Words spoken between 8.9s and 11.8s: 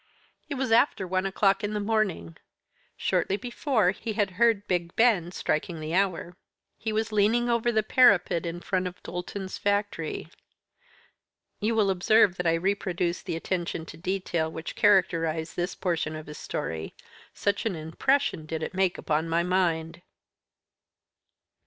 Doulton's factory you